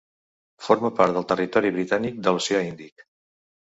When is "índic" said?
2.73-3.07